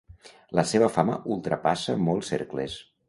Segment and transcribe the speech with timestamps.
[0.59, 2.79] La seva fama ultrapassa molts cercles.